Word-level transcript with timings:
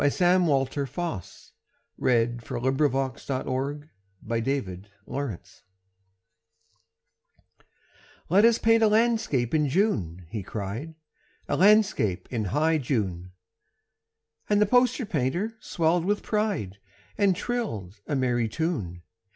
Sam 0.09 0.47
Walter 0.47 0.87
Foss 0.87 1.51
The 1.99 2.35
Poster 2.39 2.59
Painter's 2.71 3.91
Masterpiece 4.25 5.61
"LET 8.27 8.45
us 8.45 8.57
paint 8.57 8.81
a 8.81 8.87
landscape 8.87 9.53
in 9.53 9.69
June," 9.69 10.25
he 10.27 10.41
cried; 10.41 10.95
"A 11.47 11.55
Landscape 11.55 12.27
in 12.31 12.45
high 12.45 12.79
June." 12.79 13.33
And 14.49 14.59
the 14.59 14.65
poster 14.65 15.05
painter 15.05 15.53
swelled 15.59 16.05
with 16.05 16.23
pride 16.23 16.79
And 17.15 17.35
trilled 17.35 18.01
a 18.07 18.15
merry 18.15 18.49
tune. 18.49 19.03